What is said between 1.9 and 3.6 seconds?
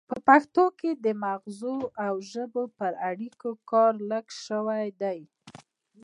او ژبې پر اړیکو